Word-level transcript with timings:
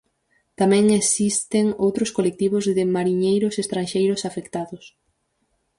Tamén 0.59 0.85
existen 0.99 1.65
outros 1.85 2.13
colectivos 2.17 2.63
de 2.77 2.83
mariñeiros 2.95 3.55
estranxeiros 3.63 4.21
afectados. 4.29 4.83